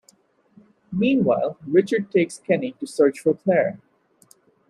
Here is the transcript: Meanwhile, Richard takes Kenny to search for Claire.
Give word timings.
Meanwhile, 0.91 1.59
Richard 1.63 2.09
takes 2.09 2.39
Kenny 2.39 2.71
to 2.79 2.87
search 2.87 3.19
for 3.19 3.35
Claire. 3.35 3.77